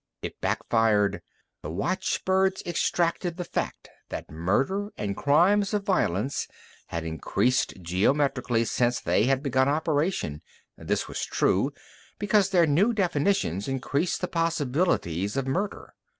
It 0.23 0.41
backfired. 0.41 1.21
The 1.61 1.69
watchbirds 1.69 2.63
extracted 2.65 3.37
the 3.37 3.43
fact 3.43 3.87
that 4.09 4.31
murder 4.31 4.89
and 4.97 5.15
crimes 5.15 5.75
of 5.75 5.83
violence 5.85 6.47
had 6.87 7.03
increased 7.03 7.75
geometrically 7.83 8.65
since 8.65 8.99
they 8.99 9.25
had 9.25 9.43
begun 9.43 9.69
operation. 9.69 10.41
This 10.75 11.07
was 11.07 11.23
true, 11.23 11.71
because 12.17 12.49
their 12.49 12.65
new 12.65 12.93
definitions 12.93 13.67
increased 13.67 14.21
the 14.21 14.27
possibilities 14.27 15.37
of 15.37 15.45
murder. 15.45 15.93